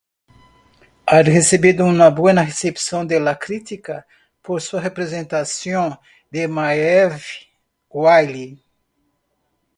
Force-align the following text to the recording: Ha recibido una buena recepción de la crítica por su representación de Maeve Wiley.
Ha 1.05 1.21
recibido 1.21 1.85
una 1.85 2.09
buena 2.09 2.43
recepción 2.43 3.07
de 3.07 3.19
la 3.19 3.37
crítica 3.37 4.07
por 4.41 4.59
su 4.59 4.79
representación 4.79 5.99
de 6.31 6.47
Maeve 6.47 7.21
Wiley. 7.87 8.59